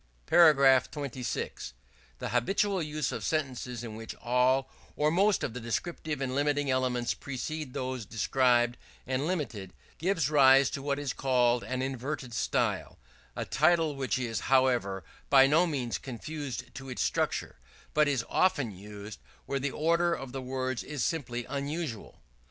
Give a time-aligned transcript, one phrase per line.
[0.91, 1.73] §26.
[2.17, 6.71] The habitual use of sentences in which all or most of the descriptive and limiting
[6.71, 12.97] elements precede those described and limited, gives rise to what is called the inverted style:
[13.35, 17.59] a title which is, however, by no means confined to this structure,
[17.93, 22.23] but is often used where the order of the words is simply unusual.